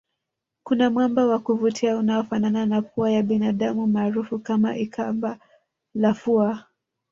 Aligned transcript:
Kuna 0.63 0.89
mwamba 0.89 1.25
wa 1.27 1.39
kuvutia 1.39 1.97
unaofanana 1.97 2.65
na 2.65 2.81
pua 2.81 3.11
ya 3.11 3.23
binadamu 3.23 3.87
maarufu 3.87 4.39
kama 4.39 4.77
ikamba 4.77 5.39
la 5.95 6.13
fua 6.13 6.63